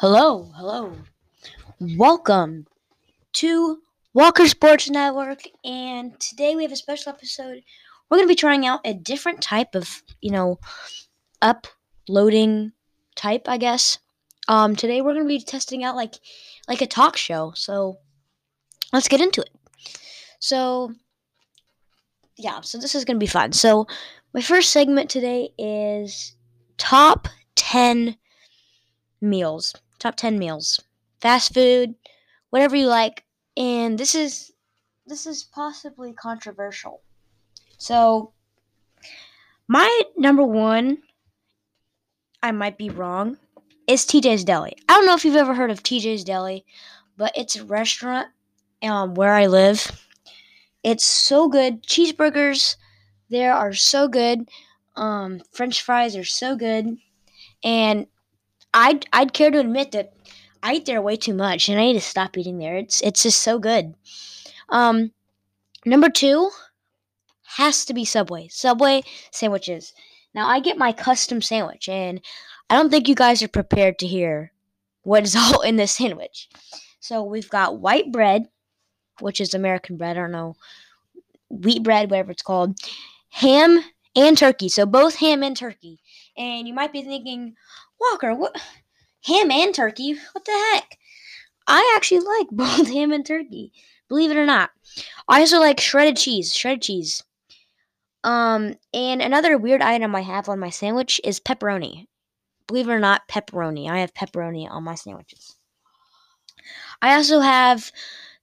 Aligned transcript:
Hello, 0.00 0.52
hello. 0.54 0.92
Welcome 1.80 2.66
to 3.32 3.78
Walker 4.12 4.46
Sports 4.46 4.90
Network, 4.90 5.44
and 5.64 6.20
today 6.20 6.54
we 6.54 6.64
have 6.64 6.72
a 6.72 6.76
special 6.76 7.14
episode. 7.14 7.62
We're 8.10 8.18
going 8.18 8.28
to 8.28 8.32
be 8.32 8.36
trying 8.36 8.66
out 8.66 8.80
a 8.84 8.92
different 8.92 9.40
type 9.40 9.74
of, 9.74 10.02
you 10.20 10.32
know, 10.32 10.60
uploading 11.40 12.72
type, 13.14 13.48
I 13.48 13.56
guess. 13.56 13.96
Um, 14.48 14.76
today 14.76 15.00
we're 15.00 15.14
going 15.14 15.24
to 15.24 15.28
be 15.28 15.40
testing 15.40 15.82
out 15.82 15.96
like 15.96 16.16
like 16.68 16.82
a 16.82 16.86
talk 16.86 17.16
show. 17.16 17.52
So 17.56 17.96
let's 18.92 19.08
get 19.08 19.22
into 19.22 19.40
it. 19.40 19.50
So 20.40 20.92
yeah, 22.36 22.60
so 22.60 22.76
this 22.76 22.94
is 22.94 23.06
going 23.06 23.16
to 23.16 23.24
be 23.24 23.26
fun. 23.26 23.52
So 23.52 23.86
my 24.34 24.42
first 24.42 24.72
segment 24.72 25.08
today 25.08 25.54
is 25.56 26.36
top 26.76 27.28
10 27.54 28.18
meals 29.22 29.72
top 29.98 30.16
10 30.16 30.38
meals, 30.38 30.80
fast 31.20 31.54
food, 31.54 31.94
whatever 32.50 32.76
you 32.76 32.86
like. 32.86 33.24
And 33.56 33.98
this 33.98 34.14
is 34.14 34.52
this 35.06 35.26
is 35.26 35.44
possibly 35.44 36.12
controversial. 36.12 37.02
So 37.78 38.32
my 39.68 40.02
number 40.16 40.42
1 40.42 40.98
I 42.42 42.52
might 42.52 42.78
be 42.78 42.90
wrong 42.90 43.38
is 43.86 44.04
TJ's 44.04 44.44
Deli. 44.44 44.76
I 44.88 44.94
don't 44.94 45.06
know 45.06 45.14
if 45.14 45.24
you've 45.24 45.36
ever 45.36 45.54
heard 45.54 45.70
of 45.70 45.82
TJ's 45.82 46.24
Deli, 46.24 46.64
but 47.16 47.32
it's 47.36 47.56
a 47.56 47.64
restaurant 47.64 48.28
um, 48.82 49.14
where 49.14 49.34
I 49.34 49.46
live. 49.46 50.06
It's 50.84 51.04
so 51.04 51.48
good. 51.48 51.82
Cheeseburgers 51.82 52.76
there 53.28 53.54
are 53.54 53.72
so 53.72 54.08
good. 54.08 54.48
Um, 54.94 55.40
French 55.52 55.82
fries 55.82 56.16
are 56.16 56.24
so 56.24 56.56
good. 56.56 56.96
And 57.64 58.06
I'd 58.76 59.06
I'd 59.12 59.32
care 59.32 59.50
to 59.50 59.58
admit 59.58 59.92
that 59.92 60.12
I 60.62 60.74
eat 60.74 60.84
there 60.84 61.00
way 61.00 61.16
too 61.16 61.32
much, 61.32 61.68
and 61.68 61.80
I 61.80 61.86
need 61.86 61.94
to 61.94 62.00
stop 62.00 62.36
eating 62.36 62.58
there. 62.58 62.76
It's 62.76 63.00
it's 63.00 63.22
just 63.22 63.42
so 63.42 63.58
good. 63.58 63.94
Um, 64.68 65.12
number 65.86 66.10
two 66.10 66.50
has 67.56 67.86
to 67.86 67.94
be 67.94 68.04
Subway. 68.04 68.48
Subway 68.48 69.02
sandwiches. 69.30 69.94
Now 70.34 70.46
I 70.46 70.60
get 70.60 70.76
my 70.76 70.92
custom 70.92 71.40
sandwich, 71.40 71.88
and 71.88 72.20
I 72.68 72.76
don't 72.76 72.90
think 72.90 73.08
you 73.08 73.14
guys 73.14 73.42
are 73.42 73.48
prepared 73.48 73.98
to 74.00 74.06
hear 74.06 74.52
what 75.02 75.24
is 75.24 75.34
all 75.38 75.62
in 75.62 75.76
this 75.76 75.92
sandwich. 75.92 76.48
So 77.00 77.22
we've 77.22 77.48
got 77.48 77.80
white 77.80 78.12
bread, 78.12 78.48
which 79.20 79.40
is 79.40 79.54
American 79.54 79.96
bread. 79.96 80.18
I 80.18 80.20
don't 80.20 80.32
know 80.32 80.54
wheat 81.48 81.82
bread, 81.82 82.10
whatever 82.10 82.32
it's 82.32 82.42
called. 82.42 82.76
Ham 83.30 83.82
and 84.14 84.36
turkey. 84.36 84.68
So 84.68 84.84
both 84.84 85.16
ham 85.16 85.42
and 85.42 85.56
turkey. 85.56 86.00
And 86.36 86.68
you 86.68 86.74
might 86.74 86.92
be 86.92 87.02
thinking, 87.02 87.54
Walker, 88.00 88.34
what 88.34 88.60
ham 89.24 89.50
and 89.50 89.74
turkey? 89.74 90.16
What 90.32 90.44
the 90.44 90.70
heck? 90.72 90.98
I 91.66 91.94
actually 91.96 92.20
like 92.20 92.48
both 92.52 92.88
ham 92.88 93.12
and 93.12 93.24
turkey. 93.24 93.72
Believe 94.08 94.30
it 94.30 94.36
or 94.36 94.46
not. 94.46 94.70
I 95.28 95.40
also 95.40 95.58
like 95.58 95.80
shredded 95.80 96.16
cheese. 96.16 96.54
Shredded 96.54 96.82
cheese. 96.82 97.24
Um, 98.22 98.74
and 98.92 99.22
another 99.22 99.56
weird 99.56 99.82
item 99.82 100.14
I 100.14 100.22
have 100.22 100.48
on 100.48 100.58
my 100.58 100.70
sandwich 100.70 101.20
is 101.24 101.40
pepperoni. 101.40 102.06
Believe 102.66 102.88
it 102.88 102.92
or 102.92 102.98
not, 102.98 103.28
pepperoni. 103.28 103.88
I 103.88 103.98
have 103.98 104.14
pepperoni 104.14 104.68
on 104.68 104.82
my 104.82 104.96
sandwiches. 104.96 105.56
I 107.00 107.14
also 107.14 107.40
have 107.40 107.92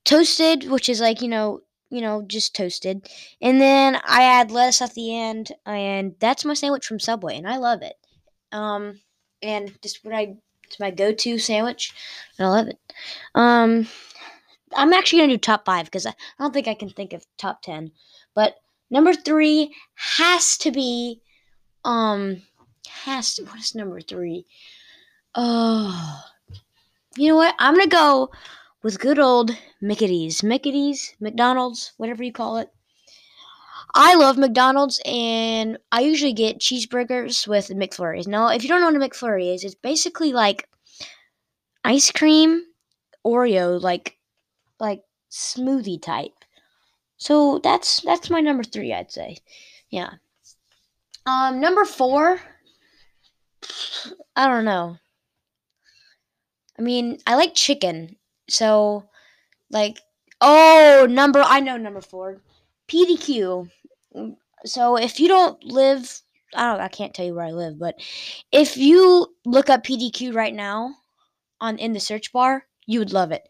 toasted, 0.06 0.70
which 0.70 0.88
is 0.88 1.02
like, 1.02 1.22
you 1.22 1.28
know, 1.28 1.62
you 1.90 2.02
know, 2.02 2.24
just 2.26 2.56
toasted. 2.56 3.08
And 3.42 3.60
then 3.60 4.00
I 4.06 4.24
add 4.24 4.52
lettuce 4.52 4.82
at 4.82 4.94
the 4.94 5.16
end, 5.16 5.52
and 5.66 6.16
that's 6.20 6.46
my 6.46 6.54
sandwich 6.54 6.86
from 6.86 7.00
Subway, 7.00 7.38
and 7.38 7.48
I 7.48 7.58
love 7.58 7.82
it. 7.82 7.96
Um, 8.52 9.02
and 9.44 9.72
just 9.82 10.04
what 10.04 10.16
I 10.16 10.38
it's 10.66 10.80
my 10.80 10.90
go-to 10.90 11.38
sandwich, 11.38 11.94
and 12.40 12.48
I 12.48 12.50
love 12.50 12.68
it. 12.68 12.80
Um, 13.36 13.88
I'm 14.76 14.94
actually 14.94 15.20
gonna 15.20 15.34
do 15.34 15.38
top 15.38 15.66
five 15.66 15.86
because 15.86 16.08
I, 16.08 16.12
I 16.12 16.14
don't 16.40 16.54
think 16.54 16.68
I 16.68 16.74
can 16.74 16.90
think 16.90 17.14
of 17.14 17.26
top 17.38 17.62
ten, 17.62 17.92
but 18.34 18.56
number 18.90 19.14
three 19.14 19.76
has 19.94 20.58
to 20.60 20.72
be, 20.72 21.22
um, 21.86 22.42
has 22.88 23.36
to. 23.36 23.44
What 23.44 23.60
is 23.60 23.76
number 23.76 24.02
three? 24.02 24.48
Oh, 25.36 26.24
you 27.18 27.30
know 27.30 27.36
what? 27.36 27.56
I'm 27.60 27.76
gonna 27.76 27.88
go 27.88 28.32
with 28.82 29.00
good 29.00 29.20
old 29.20 29.52
Mickey's, 29.80 30.42
Mickey's, 30.42 31.16
McDonald's, 31.20 31.94
whatever 31.98 32.24
you 32.24 32.34
call 32.34 32.58
it. 32.58 32.73
I 33.96 34.16
love 34.16 34.38
McDonald's 34.38 35.00
and 35.06 35.78
I 35.92 36.02
usually 36.02 36.34
get 36.34 36.60
cheeseburgers 36.60 37.48
with 37.48 37.70
McFlurries. 37.70 38.28
Now, 38.28 38.48
if 38.48 38.64
you 38.64 38.70
don't 38.70 38.82
know 38.82 38.88
what 38.88 38.96
a 38.96 39.10
McFlurry 39.10 39.54
is, 39.54 39.64
it's 39.64 39.76
basically 39.76 40.34
like 40.34 40.68
ice 41.84 42.12
cream 42.12 42.64
Oreo 43.26 43.82
like 43.82 44.18
like 44.80 45.04
smoothie 45.32 46.02
type. 46.02 46.34
So 47.18 47.60
that's 47.60 48.02
that's 48.02 48.30
my 48.30 48.42
number 48.42 48.64
3, 48.64 48.94
I'd 48.94 49.12
say. 49.12 49.38
Yeah. 49.90 50.14
Um 51.26 51.62
number 51.62 51.86
4 51.86 52.40
I 54.36 54.48
don't 54.48 54.66
know. 54.66 54.98
I 56.78 56.82
mean, 56.82 57.20
I 57.28 57.36
like 57.36 57.54
chicken. 57.54 58.18
So 58.50 59.08
like 59.70 60.00
oh, 60.42 61.08
number 61.10 61.42
I 61.42 61.60
know 61.60 61.78
number 61.78 62.02
4. 62.02 62.42
PDQ 62.90 63.70
so 64.66 64.96
if 64.98 65.20
you 65.20 65.28
don't 65.28 65.64
live 65.64 66.22
I 66.56 66.72
don't 66.72 66.82
I 66.82 66.88
can't 66.88 67.14
tell 67.14 67.26
you 67.26 67.36
where 67.36 67.46
I 67.46 67.52
live, 67.52 67.80
but 67.80 67.96
if 68.52 68.78
you 68.78 69.34
look 69.46 69.70
up 69.70 69.84
PDQ 69.84 70.34
right 70.36 70.54
now 70.54 70.96
on 71.60 71.78
in 71.78 71.94
the 71.94 72.00
search 72.00 72.32
bar, 72.32 72.66
you 72.86 73.00
would 73.00 73.14
love 73.14 73.32
it. 73.32 73.48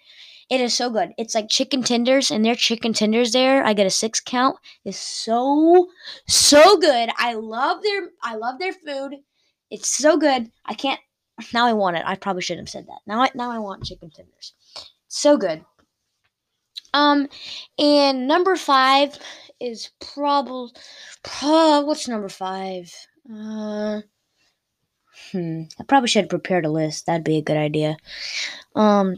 It 0.50 0.62
is 0.62 0.74
so 0.74 0.90
good. 0.90 1.14
It's 1.18 1.36
like 1.36 1.50
chicken 1.50 1.84
tenders 1.84 2.30
and 2.30 2.46
their 2.46 2.56
chicken 2.56 2.94
tenders 2.94 3.32
there. 3.32 3.66
I 3.66 3.74
get 3.74 3.88
a 3.88 3.90
6 3.90 4.20
count. 4.22 4.58
is 4.86 5.00
so 5.00 5.88
so 6.28 6.78
good. 6.78 7.10
I 7.18 7.34
love 7.34 7.82
their 7.84 8.10
I 8.22 8.36
love 8.36 8.60
their 8.60 8.74
food. 8.74 9.16
It's 9.72 9.90
so 9.98 10.18
good. 10.18 10.52
I 10.66 10.74
can't 10.74 11.00
now 11.54 11.66
I 11.66 11.74
want 11.74 11.98
it. 11.98 12.04
I 12.06 12.16
probably 12.16 12.42
shouldn't 12.42 12.68
have 12.68 12.72
said 12.72 12.88
that. 12.88 13.00
Now 13.08 13.22
I 13.22 13.30
now 13.36 13.52
I 13.52 13.60
want 13.60 13.86
chicken 13.86 14.12
tenders. 14.12 14.54
So 15.08 15.38
good. 15.38 15.66
Um 16.94 17.28
and 17.78 18.28
number 18.28 18.56
5 18.56 19.18
is 19.64 19.90
probably 20.14 20.72
pro- 21.24 21.82
what's 21.82 22.08
number 22.08 22.30
five? 22.30 22.94
Uh, 23.32 24.02
hmm. 25.32 25.64
I 25.80 25.84
probably 25.88 26.10
should 26.10 26.26
have 26.26 26.30
prepared 26.30 26.66
a 26.66 26.70
list. 26.70 27.06
That'd 27.06 27.24
be 27.24 27.38
a 27.38 27.42
good 27.42 27.58
idea. 27.58 27.98
Um, 28.76 29.18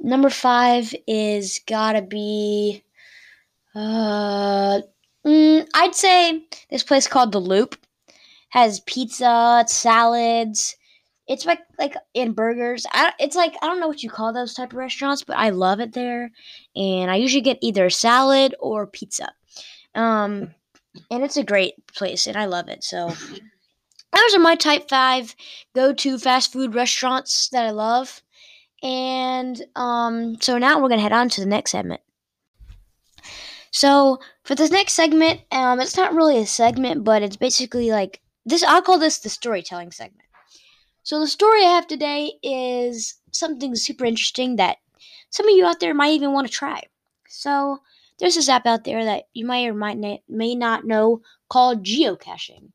number 0.00 0.28
five 0.28 0.92
is 1.06 1.60
gotta 1.66 2.02
be. 2.02 2.82
Uh, 3.74 4.80
mm, 5.24 5.66
I'd 5.72 5.94
say 5.94 6.42
this 6.70 6.82
place 6.82 7.06
called 7.06 7.32
the 7.32 7.40
Loop 7.40 7.76
has 8.48 8.80
pizza, 8.80 9.64
salads. 9.66 10.76
It's 11.28 11.46
like 11.46 11.60
like 11.78 11.94
in 12.14 12.32
burgers. 12.32 12.84
I, 12.92 13.12
it's 13.18 13.36
like 13.36 13.54
I 13.62 13.66
don't 13.66 13.80
know 13.80 13.88
what 13.88 14.02
you 14.02 14.10
call 14.10 14.32
those 14.32 14.54
type 14.54 14.72
of 14.72 14.78
restaurants, 14.78 15.22
but 15.22 15.36
I 15.36 15.50
love 15.50 15.80
it 15.80 15.92
there, 15.92 16.30
and 16.74 17.10
I 17.10 17.16
usually 17.16 17.42
get 17.42 17.58
either 17.62 17.90
salad 17.90 18.54
or 18.58 18.86
pizza. 18.86 19.32
Um, 19.94 20.54
and 21.10 21.22
it's 21.22 21.36
a 21.36 21.44
great 21.44 21.74
place, 21.94 22.26
and 22.26 22.36
I 22.36 22.46
love 22.46 22.68
it. 22.68 22.82
So 22.82 23.08
those 23.08 24.34
are 24.34 24.40
my 24.40 24.56
type 24.56 24.88
five 24.88 25.34
go-to 25.74 26.18
fast 26.18 26.52
food 26.52 26.74
restaurants 26.74 27.48
that 27.50 27.64
I 27.64 27.70
love. 27.70 28.22
And 28.82 29.62
um, 29.76 30.36
so 30.40 30.58
now 30.58 30.80
we're 30.80 30.88
gonna 30.88 31.02
head 31.02 31.12
on 31.12 31.28
to 31.30 31.40
the 31.40 31.46
next 31.46 31.70
segment. 31.70 32.00
So 33.70 34.18
for 34.44 34.54
this 34.54 34.70
next 34.70 34.92
segment, 34.92 35.40
um, 35.50 35.80
it's 35.80 35.96
not 35.96 36.14
really 36.14 36.38
a 36.38 36.46
segment, 36.46 37.04
but 37.04 37.22
it's 37.22 37.36
basically 37.36 37.90
like 37.90 38.20
this. 38.44 38.62
I'll 38.62 38.82
call 38.82 38.98
this 38.98 39.20
the 39.20 39.30
storytelling 39.30 39.92
segment. 39.92 40.28
So 41.04 41.20
the 41.20 41.26
story 41.26 41.64
I 41.64 41.70
have 41.70 41.86
today 41.86 42.32
is 42.42 43.16
something 43.32 43.74
super 43.76 44.04
interesting 44.04 44.56
that 44.56 44.78
some 45.30 45.48
of 45.48 45.56
you 45.56 45.66
out 45.66 45.80
there 45.80 45.94
might 45.94 46.12
even 46.12 46.32
want 46.32 46.46
to 46.46 46.52
try. 46.52 46.82
So 47.28 47.78
there's 48.18 48.36
this 48.36 48.48
app 48.48 48.66
out 48.66 48.84
there 48.84 49.04
that 49.04 49.24
you 49.32 49.44
might 49.46 49.66
or 49.66 49.74
might 49.74 49.98
may 50.28 50.54
not 50.54 50.84
know 50.84 51.22
called 51.48 51.84
geocaching. 51.84 52.70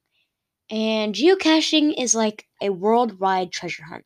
And 0.70 1.16
geocaching 1.16 1.94
is 1.98 2.16
like 2.16 2.48
a 2.62 2.70
worldwide 2.70 3.52
treasure 3.52 3.84
hunt. 3.84 4.06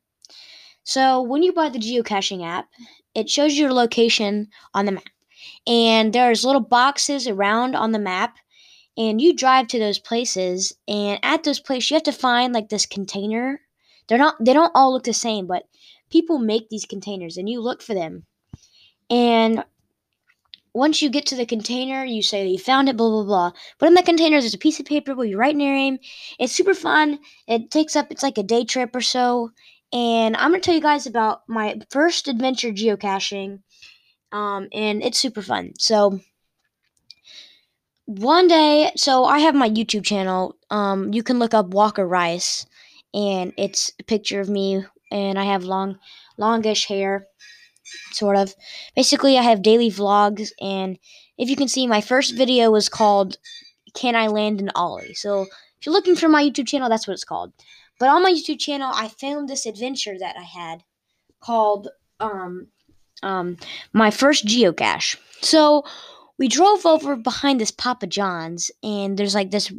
So 0.84 1.22
when 1.22 1.44
you 1.44 1.54
buy 1.54 1.70
the 1.70 1.80
geocaching 1.80 2.46
app, 2.46 2.70
it 3.16 3.30
shows 3.30 3.58
your 3.58 3.74
location 3.74 4.50
on 4.74 4.86
the 4.86 4.92
map. 4.94 5.10
And 5.66 6.14
there's 6.14 6.46
little 6.46 6.62
boxes 6.62 7.28
around 7.28 7.76
on 7.76 7.92
the 7.92 8.00
map 8.00 8.38
and 8.98 9.22
you 9.22 9.36
drive 9.36 9.68
to 9.70 9.80
those 9.80 10.00
places 10.00 10.74
and 10.88 11.20
at 11.24 11.44
those 11.44 11.60
places 11.60 11.90
you 11.90 11.96
have 11.96 12.04
to 12.04 12.12
find 12.12 12.54
like 12.54 12.70
this 12.70 12.86
container. 12.86 13.62
They're 14.12 14.18
not 14.18 14.36
they 14.44 14.52
don't 14.52 14.74
all 14.76 14.92
look 14.92 15.06
the 15.06 15.14
same, 15.14 15.48
but 15.48 15.70
people 16.10 16.38
make 16.38 16.68
these 16.68 16.86
containers 16.86 17.38
and 17.38 17.48
you 17.48 17.62
look 17.62 17.82
for 17.82 17.94
them. 17.94 18.26
And 19.10 19.64
once 20.74 21.02
you 21.02 21.10
get 21.10 21.26
to 21.28 21.38
the 21.38 21.46
container, 21.46 22.04
you 22.04 22.22
say 22.22 22.46
you 22.46 22.58
found 22.58 22.90
it, 22.90 22.98
blah, 22.98 23.10
blah, 23.10 23.24
blah. 23.24 23.52
But 23.80 23.88
in 23.88 23.94
the 23.94 24.04
container, 24.04 24.42
there's 24.42 24.54
a 24.54 24.58
piece 24.58 24.82
of 24.82 24.86
paper 24.86 25.16
where 25.16 25.26
you 25.26 25.38
write 25.38 25.56
your 25.56 25.72
name. 25.72 25.98
It's 26.40 26.52
super 26.52 26.74
fun. 26.74 27.20
It 27.48 27.72
takes 27.72 27.96
up, 27.96 28.12
it's 28.12 28.22
like 28.22 28.38
a 28.38 28.44
day 28.44 28.66
trip 28.66 28.94
or 28.94 29.00
so. 29.00 29.52
and 29.94 30.36
I'm 30.36 30.52
gonna 30.52 30.60
tell 30.60 30.76
you 30.76 30.82
guys 30.82 31.08
about 31.08 31.48
my 31.48 31.80
first 31.90 32.28
adventure 32.28 32.72
geocaching, 32.74 33.60
um, 34.34 34.68
and 34.74 35.02
it's 35.02 35.20
super 35.20 35.42
fun. 35.42 35.72
So 35.78 36.20
one 38.06 38.50
day, 38.50 38.92
so 38.98 39.24
I 39.24 39.40
have 39.40 39.56
my 39.56 39.70
YouTube 39.70 40.04
channel. 40.04 40.58
Um, 40.70 41.14
you 41.14 41.24
can 41.24 41.40
look 41.40 41.54
up 41.54 41.68
Walker 41.68 42.06
Rice, 42.06 42.66
and 43.14 43.54
it's 43.58 43.92
a 44.00 44.04
picture 44.04 44.40
of 44.40 44.50
me, 44.50 44.84
and 45.12 45.40
I 45.40 45.46
have 45.46 45.64
long, 45.64 46.00
longish 46.38 46.86
hair, 46.86 47.28
sort 48.12 48.38
of. 48.38 48.56
Basically, 48.96 49.38
I 49.38 49.44
have 49.44 49.62
daily 49.62 49.90
vlogs, 49.90 50.52
and 50.60 50.98
if 51.38 51.50
you 51.50 51.56
can 51.56 51.68
see, 51.68 51.88
my 51.88 52.02
first 52.02 52.36
video 52.36 52.72
was 52.72 52.90
called 52.90 53.38
"Can 53.94 54.16
I 54.16 54.28
Land 54.28 54.62
an 54.62 54.72
Ollie?" 54.76 55.14
So 55.14 55.44
if 55.44 55.86
you're 55.86 55.94
looking 55.94 56.16
for 56.16 56.30
my 56.30 56.44
YouTube 56.44 56.68
channel, 56.68 56.90
that's 56.90 57.08
what 57.08 57.14
it's 57.14 57.24
called. 57.24 57.54
But 58.00 58.10
on 58.10 58.24
my 58.24 58.32
YouTube 58.32 58.60
channel, 58.60 58.92
I 58.94 59.08
filmed 59.08 59.50
this 59.50 59.66
adventure 59.66 60.18
that 60.18 60.36
I 60.38 60.44
had 60.44 60.84
called 61.40 61.90
um, 62.20 62.68
um, 63.24 63.58
my 63.94 64.12
first 64.12 64.46
geocache. 64.46 65.18
So 65.42 65.84
we 66.42 66.48
drove 66.48 66.88
over 66.88 67.16
behind 67.16 67.62
this 67.62 67.70
Papa 67.70 68.08
John's, 68.08 68.72
and 68.82 69.16
there's 69.16 69.36
like 69.36 69.52
this. 69.52 69.72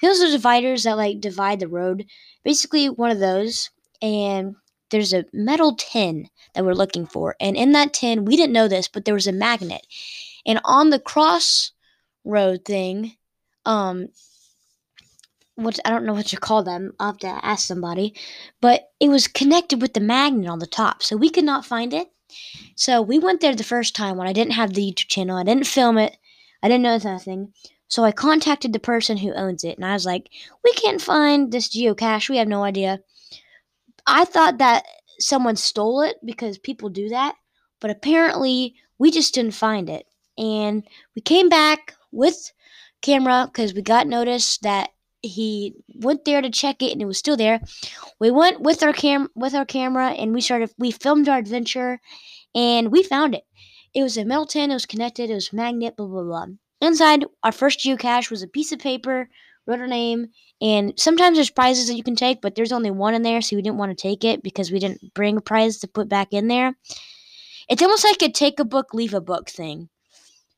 Those 0.00 0.22
are 0.22 0.30
dividers 0.30 0.84
that 0.84 0.96
like 0.96 1.20
divide 1.20 1.60
the 1.60 1.68
road. 1.68 2.06
Basically, 2.42 2.88
one 2.88 3.10
of 3.10 3.18
those, 3.18 3.68
and 4.00 4.56
there's 4.88 5.12
a 5.12 5.26
metal 5.34 5.76
tin 5.76 6.30
that 6.54 6.64
we're 6.64 6.72
looking 6.72 7.04
for, 7.04 7.36
and 7.38 7.54
in 7.54 7.72
that 7.72 7.92
tin, 7.92 8.24
we 8.24 8.34
didn't 8.34 8.54
know 8.54 8.66
this, 8.66 8.88
but 8.88 9.04
there 9.04 9.12
was 9.12 9.26
a 9.26 9.32
magnet, 9.32 9.86
and 10.46 10.58
on 10.64 10.88
the 10.88 10.98
cross 10.98 11.72
road 12.24 12.64
thing, 12.64 13.16
um, 13.66 14.08
what 15.56 15.78
I 15.84 15.90
don't 15.90 16.06
know 16.06 16.14
what 16.14 16.32
you 16.32 16.38
call 16.38 16.62
them. 16.62 16.94
I'll 16.98 17.08
have 17.08 17.18
to 17.18 17.44
ask 17.44 17.66
somebody. 17.66 18.14
But 18.62 18.88
it 19.00 19.10
was 19.10 19.28
connected 19.28 19.82
with 19.82 19.92
the 19.92 20.00
magnet 20.00 20.48
on 20.48 20.60
the 20.60 20.66
top, 20.66 21.02
so 21.02 21.18
we 21.18 21.28
could 21.28 21.44
not 21.44 21.66
find 21.66 21.92
it. 21.92 22.08
So 22.76 23.02
we 23.02 23.18
went 23.18 23.40
there 23.40 23.54
the 23.54 23.64
first 23.64 23.94
time 23.94 24.16
when 24.16 24.26
I 24.26 24.32
didn't 24.32 24.52
have 24.54 24.74
the 24.74 24.82
YouTube 24.82 25.08
channel. 25.08 25.36
I 25.36 25.44
didn't 25.44 25.66
film 25.66 25.98
it. 25.98 26.16
I 26.62 26.68
didn't 26.68 26.82
know 26.82 26.98
nothing. 27.02 27.52
So 27.88 28.04
I 28.04 28.12
contacted 28.12 28.72
the 28.72 28.78
person 28.78 29.16
who 29.16 29.34
owns 29.34 29.64
it, 29.64 29.76
and 29.76 29.84
I 29.84 29.94
was 29.94 30.06
like, 30.06 30.30
"We 30.62 30.72
can't 30.74 31.02
find 31.02 31.50
this 31.50 31.68
geocache. 31.68 32.28
We 32.28 32.36
have 32.36 32.48
no 32.48 32.62
idea." 32.62 33.00
I 34.06 34.24
thought 34.24 34.58
that 34.58 34.84
someone 35.18 35.56
stole 35.56 36.02
it 36.02 36.16
because 36.24 36.58
people 36.58 36.88
do 36.88 37.08
that, 37.08 37.34
but 37.80 37.90
apparently 37.90 38.76
we 38.98 39.10
just 39.10 39.34
didn't 39.34 39.54
find 39.54 39.90
it. 39.90 40.06
And 40.38 40.86
we 41.14 41.22
came 41.22 41.48
back 41.48 41.94
with 42.12 42.52
camera 43.02 43.46
because 43.46 43.74
we 43.74 43.82
got 43.82 44.06
notice 44.06 44.58
that 44.58 44.90
he 45.22 45.74
went 45.94 46.24
there 46.24 46.40
to 46.40 46.50
check 46.50 46.82
it 46.82 46.92
and 46.92 47.02
it 47.02 47.06
was 47.06 47.18
still 47.18 47.36
there. 47.36 47.60
We 48.18 48.30
went 48.30 48.60
with 48.60 48.82
our 48.82 48.92
cam 48.92 49.28
with 49.34 49.54
our 49.54 49.64
camera 49.64 50.08
and 50.10 50.32
we 50.32 50.40
started 50.40 50.72
we 50.78 50.90
filmed 50.90 51.28
our 51.28 51.38
adventure 51.38 52.00
and 52.54 52.90
we 52.92 53.02
found 53.02 53.34
it. 53.34 53.44
It 53.94 54.02
was 54.02 54.16
a 54.16 54.24
metal 54.24 54.46
tin, 54.46 54.70
it 54.70 54.74
was 54.74 54.86
connected, 54.86 55.30
it 55.30 55.34
was 55.34 55.52
magnet, 55.52 55.96
blah 55.96 56.06
blah 56.06 56.22
blah. 56.22 56.46
Inside 56.80 57.26
our 57.42 57.52
first 57.52 57.80
geocache 57.80 58.30
was 58.30 58.42
a 58.42 58.48
piece 58.48 58.72
of 58.72 58.78
paper, 58.78 59.28
wrote 59.66 59.80
our 59.80 59.86
name, 59.86 60.28
and 60.60 60.94
sometimes 60.98 61.36
there's 61.36 61.50
prizes 61.50 61.88
that 61.88 61.94
you 61.96 62.02
can 62.02 62.16
take, 62.16 62.40
but 62.40 62.54
there's 62.54 62.72
only 62.72 62.90
one 62.90 63.14
in 63.14 63.22
there, 63.22 63.40
so 63.40 63.56
we 63.56 63.62
didn't 63.62 63.78
want 63.78 63.96
to 63.96 64.02
take 64.02 64.24
it 64.24 64.42
because 64.42 64.70
we 64.72 64.78
didn't 64.78 65.12
bring 65.14 65.36
a 65.36 65.40
prize 65.42 65.78
to 65.78 65.88
put 65.88 66.08
back 66.08 66.28
in 66.32 66.48
there. 66.48 66.74
It's 67.68 67.82
almost 67.82 68.04
like 68.04 68.22
a 68.22 68.30
take 68.30 68.58
a 68.60 68.64
book, 68.64 68.94
leave 68.94 69.14
a 69.14 69.20
book 69.20 69.48
thing. 69.50 69.88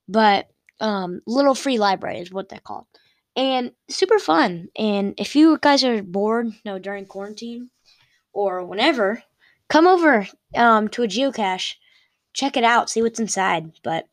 But 0.08 0.48
um, 0.80 1.20
little 1.26 1.54
free 1.54 1.78
library 1.78 2.20
is 2.20 2.32
what 2.32 2.48
they're 2.48 2.60
called 2.60 2.86
and 3.36 3.72
super 3.88 4.18
fun. 4.18 4.68
And 4.76 5.14
if 5.18 5.34
you 5.34 5.58
guys 5.60 5.84
are 5.84 6.02
bored, 6.02 6.46
you 6.46 6.60
know, 6.64 6.78
during 6.78 7.06
quarantine 7.06 7.70
or 8.32 8.64
whenever, 8.64 9.22
come 9.68 9.86
over 9.86 10.26
um, 10.54 10.88
to 10.88 11.02
a 11.02 11.08
geocache, 11.08 11.74
check 12.32 12.56
it 12.56 12.64
out, 12.64 12.90
see 12.90 13.02
what's 13.02 13.20
inside. 13.20 13.72
But 13.82 14.06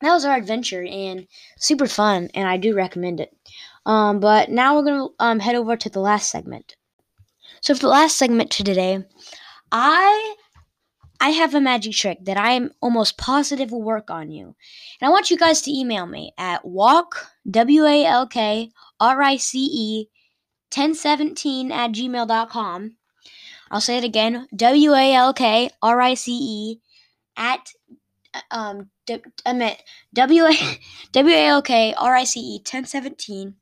that 0.00 0.12
was 0.12 0.24
our 0.24 0.36
adventure 0.36 0.84
and 0.84 1.26
super 1.58 1.86
fun, 1.86 2.28
and 2.34 2.46
I 2.48 2.56
do 2.56 2.74
recommend 2.74 3.20
it. 3.20 3.34
Um, 3.86 4.20
but 4.20 4.50
now 4.50 4.76
we're 4.76 4.84
gonna 4.84 5.08
um, 5.18 5.40
head 5.40 5.54
over 5.54 5.76
to 5.76 5.88
the 5.88 6.00
last 6.00 6.30
segment. 6.30 6.76
So 7.60 7.74
for 7.74 7.80
the 7.80 7.88
last 7.88 8.16
segment 8.16 8.50
to 8.52 8.64
today, 8.64 9.04
I 9.72 10.36
I 11.24 11.30
have 11.30 11.54
a 11.54 11.60
magic 11.60 11.94
trick 11.94 12.18
that 12.26 12.36
I 12.36 12.50
am 12.50 12.72
almost 12.82 13.16
positive 13.16 13.72
will 13.72 13.82
work 13.82 14.10
on 14.10 14.30
you. 14.30 14.54
And 15.00 15.08
I 15.08 15.08
want 15.08 15.30
you 15.30 15.38
guys 15.38 15.62
to 15.62 15.70
email 15.70 16.04
me 16.04 16.34
at 16.36 16.66
walk, 16.66 17.30
W 17.50 17.86
A 17.86 18.04
L 18.04 18.26
K 18.26 18.70
R 19.00 19.22
I 19.22 19.38
C 19.38 19.58
E, 19.72 20.10
1017 20.76 21.72
at 21.72 21.92
gmail.com. 21.92 22.96
I'll 23.70 23.80
say 23.80 23.96
it 23.96 24.04
again 24.04 24.48
W 24.54 24.92
A 24.92 25.14
L 25.14 25.32
K 25.32 25.70
R 25.80 25.98
I 25.98 26.12
C 26.12 26.32
E 26.32 26.80
at 27.38 27.72
um, 28.50 28.90
W 30.14 30.44
A 30.44 31.46
L 31.46 31.62
K 31.62 31.94
R 31.94 32.14
I 32.14 32.24
C 32.24 32.40
E 32.40 32.58
1017 32.58 33.54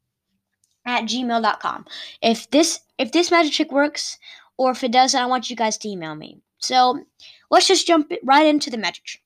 at 0.84 1.04
gmail.com. 1.04 1.86
If 2.20 2.50
this 2.50 2.80
if 2.98 3.12
this 3.12 3.30
magic 3.30 3.52
trick 3.52 3.70
works 3.70 4.18
or 4.56 4.72
if 4.72 4.82
it 4.82 4.90
doesn't, 4.90 5.20
I 5.20 5.26
want 5.26 5.48
you 5.48 5.54
guys 5.54 5.78
to 5.78 5.88
email 5.88 6.16
me. 6.16 6.40
So 6.58 7.04
let's 7.52 7.68
just 7.68 7.86
jump 7.86 8.10
right 8.24 8.46
into 8.46 8.70
the 8.70 8.78
magic 8.78 9.04
trick. 9.04 9.22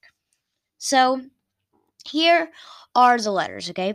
So 0.77 1.23
here 2.05 2.51
are 2.95 3.19
the 3.19 3.31
letters, 3.31 3.71
okay? 3.71 3.95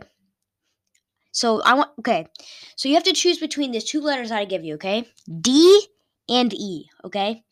So 1.30 1.62
I 1.62 1.74
want 1.74 1.90
okay. 2.00 2.26
So 2.74 2.88
you 2.88 2.94
have 2.94 3.04
to 3.04 3.12
choose 3.12 3.38
between 3.38 3.70
these 3.70 3.84
two 3.84 4.00
letters 4.00 4.30
that 4.30 4.38
I 4.38 4.44
give 4.44 4.64
you, 4.64 4.74
okay? 4.74 5.06
D 5.40 5.86
and 6.28 6.52
E, 6.52 6.88
okay? 7.04 7.44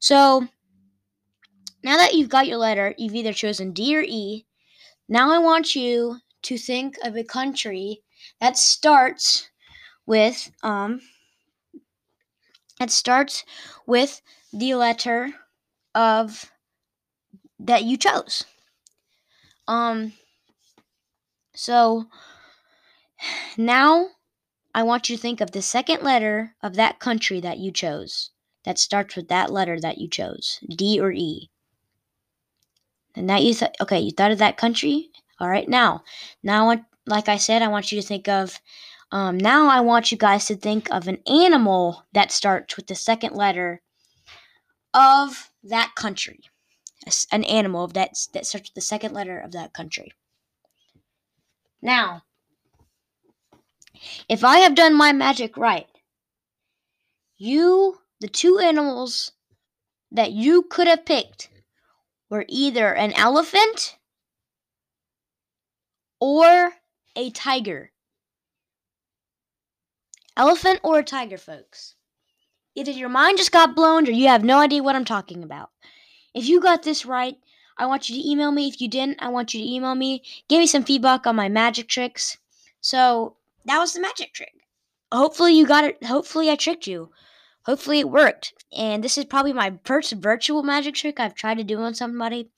So 0.00 0.46
now 1.82 1.96
that 1.96 2.14
you've 2.14 2.28
got 2.28 2.46
your 2.48 2.58
letter, 2.58 2.94
you've 2.98 3.14
either 3.14 3.32
chosen 3.32 3.72
D 3.72 3.96
or 3.96 4.02
E. 4.02 4.44
Now 5.08 5.32
I 5.32 5.38
want 5.38 5.76
you 5.76 6.18
to 6.42 6.58
think 6.58 6.96
of 7.04 7.16
a 7.16 7.24
country 7.24 8.02
that 8.40 8.56
starts 8.56 9.50
with 10.04 10.50
um 10.62 11.00
that 12.78 12.90
starts 12.90 13.44
with 13.86 14.20
the 14.52 14.74
letter 14.74 15.32
of 15.96 16.52
that 17.58 17.82
you 17.82 17.96
chose. 17.96 18.44
Um 19.66 20.12
so 21.54 22.04
now 23.56 24.08
I 24.74 24.82
want 24.82 25.08
you 25.08 25.16
to 25.16 25.22
think 25.22 25.40
of 25.40 25.52
the 25.52 25.62
second 25.62 26.02
letter 26.02 26.54
of 26.62 26.74
that 26.74 27.00
country 27.00 27.40
that 27.40 27.58
you 27.58 27.72
chose 27.72 28.30
that 28.66 28.78
starts 28.78 29.16
with 29.16 29.28
that 29.28 29.50
letter 29.50 29.80
that 29.80 29.96
you 29.96 30.08
chose, 30.08 30.60
D 30.68 31.00
or 31.00 31.12
E. 31.12 31.48
And 33.14 33.30
that 33.30 33.42
you 33.42 33.54
thought 33.54 33.74
okay, 33.80 33.98
you 33.98 34.10
thought 34.10 34.32
of 34.32 34.38
that 34.38 34.58
country? 34.58 35.08
All 35.40 35.48
right, 35.48 35.68
now. 35.68 36.04
Now 36.42 36.64
I 36.64 36.66
want 36.66 36.84
like 37.06 37.28
I 37.28 37.38
said, 37.38 37.62
I 37.62 37.68
want 37.68 37.90
you 37.90 38.00
to 38.00 38.06
think 38.06 38.28
of 38.28 38.60
um, 39.12 39.38
now 39.38 39.68
I 39.68 39.80
want 39.80 40.10
you 40.10 40.18
guys 40.18 40.46
to 40.46 40.56
think 40.56 40.90
of 40.90 41.06
an 41.08 41.18
animal 41.26 42.04
that 42.12 42.32
starts 42.32 42.76
with 42.76 42.88
the 42.88 42.96
second 42.96 43.34
letter 43.34 43.80
of 44.96 45.50
that 45.62 45.92
country. 45.94 46.40
An 47.30 47.44
animal 47.44 47.84
of 47.84 47.92
that, 47.92 48.14
that 48.32 48.46
starts 48.46 48.70
with 48.70 48.74
the 48.74 48.80
second 48.80 49.12
letter 49.12 49.38
of 49.38 49.52
that 49.52 49.72
country. 49.74 50.12
Now, 51.82 52.22
if 54.28 54.42
I 54.42 54.58
have 54.58 54.74
done 54.74 54.94
my 54.94 55.12
magic 55.12 55.56
right, 55.56 55.86
you, 57.36 57.98
the 58.20 58.28
two 58.28 58.58
animals 58.58 59.32
that 60.10 60.32
you 60.32 60.62
could 60.62 60.86
have 60.88 61.04
picked 61.04 61.50
were 62.30 62.46
either 62.48 62.92
an 62.94 63.12
elephant 63.12 63.98
or 66.18 66.72
a 67.14 67.30
tiger. 67.30 67.92
Elephant 70.36 70.80
or 70.82 70.98
a 70.98 71.04
tiger, 71.04 71.38
folks. 71.38 71.94
Either 72.76 72.90
your 72.90 73.08
mind 73.08 73.38
just 73.38 73.52
got 73.52 73.74
blown 73.74 74.06
or 74.06 74.10
you 74.10 74.28
have 74.28 74.44
no 74.44 74.58
idea 74.58 74.82
what 74.82 74.94
I'm 74.94 75.04
talking 75.06 75.42
about. 75.42 75.70
If 76.34 76.46
you 76.46 76.60
got 76.60 76.82
this 76.82 77.06
right, 77.06 77.36
I 77.78 77.86
want 77.86 78.08
you 78.08 78.16
to 78.16 78.28
email 78.28 78.52
me. 78.52 78.68
If 78.68 78.80
you 78.80 78.88
didn't, 78.88 79.22
I 79.22 79.28
want 79.30 79.54
you 79.54 79.60
to 79.60 79.68
email 79.68 79.94
me. 79.94 80.22
Give 80.48 80.58
me 80.58 80.66
some 80.66 80.84
feedback 80.84 81.26
on 81.26 81.34
my 81.34 81.48
magic 81.48 81.88
tricks. 81.88 82.36
So 82.82 83.36
that 83.64 83.78
was 83.78 83.94
the 83.94 84.00
magic 84.00 84.34
trick. 84.34 84.52
Hopefully 85.10 85.54
you 85.54 85.66
got 85.66 85.84
it. 85.84 86.04
Hopefully 86.04 86.50
I 86.50 86.56
tricked 86.56 86.86
you. 86.86 87.10
Hopefully 87.64 88.00
it 88.00 88.10
worked. 88.10 88.52
And 88.76 89.02
this 89.02 89.16
is 89.16 89.24
probably 89.24 89.54
my 89.54 89.78
first 89.84 90.12
virtual 90.12 90.62
magic 90.62 90.94
trick 90.94 91.18
I've 91.18 91.34
tried 91.34 91.56
to 91.56 91.64
do 91.64 91.78
on 91.78 91.94
somebody. 91.94 92.50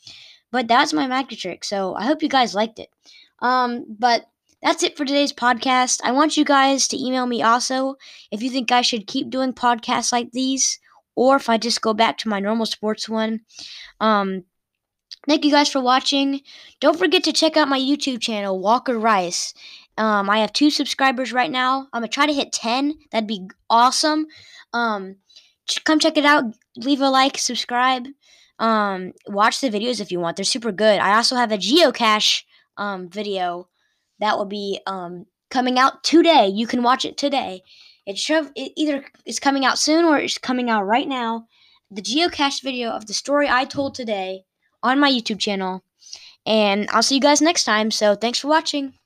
But 0.51 0.67
that's 0.67 0.93
my 0.93 1.07
magic 1.07 1.39
trick. 1.39 1.65
So 1.65 1.95
I 1.95 2.05
hope 2.05 2.23
you 2.23 2.29
guys 2.29 2.55
liked 2.55 2.79
it. 2.81 2.91
Um, 3.41 3.87
but 3.89 4.27
that's 4.63 4.83
it 4.83 4.97
for 4.97 5.05
today's 5.05 5.33
podcast. 5.33 6.01
I 6.03 6.13
want 6.13 6.37
you 6.37 6.45
guys 6.45 6.89
to 6.89 6.99
email 6.99 7.27
me 7.27 7.43
also 7.43 7.97
if 8.31 8.43
you 8.43 8.51
think 8.51 8.73
I 8.73 8.83
should 8.83 9.07
keep 9.07 9.31
doing 9.31 9.53
podcasts 9.53 10.13
like 10.13 10.33
these 10.33 10.81
or 11.15 11.37
if 11.37 11.49
I 11.49 11.59
just 11.59 11.81
go 11.81 11.95
back 11.95 12.19
to 12.19 12.29
my 12.29 12.41
normal 12.41 12.67
sports 12.67 13.09
one. 13.09 13.41
Um, 14.01 14.45
thank 15.29 15.45
you 15.45 15.51
guys 15.51 15.71
for 15.71 15.81
watching. 15.81 16.41
Don't 16.81 16.99
forget 16.99 17.25
to 17.25 17.33
check 17.33 17.57
out 17.57 17.69
my 17.69 17.79
YouTube 17.79 18.21
channel, 18.21 18.59
Walker 18.59 18.99
Rice. 18.99 19.55
Um, 19.97 20.31
I 20.31 20.39
have 20.39 20.53
two 20.53 20.71
subscribers 20.71 21.33
right 21.33 21.51
now. 21.51 21.89
I'm 21.93 22.03
gonna 22.03 22.09
try 22.09 22.27
to 22.27 22.33
hit 22.33 22.53
10. 22.53 22.95
That'd 23.11 23.29
be 23.29 23.49
awesome. 23.71 24.27
Um, 24.73 25.17
come 25.85 25.99
check 25.99 26.17
it 26.17 26.25
out. 26.25 26.45
Leave 26.77 27.01
a 27.01 27.11
like, 27.11 27.39
subscribe. 27.39 28.07
Um, 28.59 29.13
watch 29.29 29.61
the 29.61 29.71
videos 29.71 30.01
if 30.01 30.11
you 30.11 30.19
want. 30.19 30.37
They're 30.37 30.45
super 30.45 30.73
good. 30.73 30.99
I 30.99 31.17
also 31.17 31.37
have 31.37 31.53
a 31.53 31.59
geocache 31.59 32.43
um 32.77 33.09
video 33.09 33.69
that 34.21 34.37
will 34.37 34.47
be 34.47 34.81
um 34.87 35.27
coming 35.51 35.79
out 35.79 36.05
today. 36.05 36.49
You 36.49 36.67
can 36.67 36.83
watch 36.83 37.05
it 37.05 37.17
today. 37.17 37.63
It 38.07 38.19
should 38.19 38.51
it 38.55 38.73
either 38.77 39.05
is 39.27 39.39
coming 39.39 39.65
out 39.65 39.79
soon 39.79 40.05
or 40.05 40.19
it's 40.19 40.39
coming 40.39 40.71
out 40.71 40.85
right 40.85 41.09
now. 41.09 41.47
The 41.91 42.03
geocache 42.03 42.63
video 42.63 42.91
of 42.91 43.07
the 43.07 43.15
story 43.15 43.49
I 43.49 43.65
told 43.65 43.95
today 43.95 44.45
on 44.83 45.01
my 45.01 45.11
YouTube 45.11 45.39
channel. 45.39 45.83
And 46.47 46.89
I'll 46.91 47.03
see 47.03 47.17
you 47.17 47.21
guys 47.21 47.43
next 47.43 47.65
time. 47.65 47.91
So 47.91 48.15
thanks 48.15 48.39
for 48.39 48.49
watching. 48.49 48.98